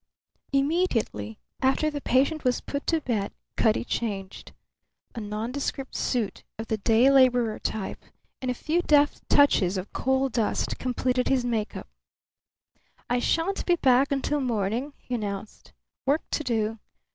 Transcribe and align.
Immediately 0.51 1.37
after 1.61 1.91
the 1.91 2.01
patient 2.01 2.43
was 2.43 2.59
put 2.59 2.87
to 2.87 3.01
bed 3.01 3.31
Cutty 3.55 3.83
changed. 3.85 4.51
A 5.13 5.19
nondescript 5.21 5.95
suit 5.95 6.43
of 6.57 6.69
the 6.69 6.77
day 6.77 7.11
labourer 7.11 7.59
type 7.59 8.03
and 8.41 8.49
a 8.49 8.55
few 8.55 8.81
deft 8.81 9.29
touches 9.29 9.77
of 9.77 9.93
coal 9.93 10.27
dust 10.29 10.79
completed 10.79 11.27
his 11.27 11.45
make 11.45 11.77
up. 11.77 11.87
"I 13.11 13.19
shan't 13.19 13.63
be 13.67 13.75
back 13.75 14.11
until 14.11 14.39
morning," 14.41 14.93
he 14.97 15.13
announced. 15.13 15.71
"Work 16.07 16.21
to 16.31 16.43
do. 16.43 16.79